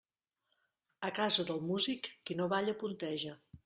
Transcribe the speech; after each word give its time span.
A 1.09 1.13
casa 1.19 1.47
del 1.51 1.63
músic, 1.69 2.13
qui 2.25 2.43
no 2.43 2.53
balla, 2.57 2.79
punteja. 2.85 3.41